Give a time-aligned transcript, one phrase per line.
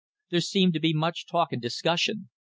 [0.31, 2.29] There seemed to be much talk and discussion.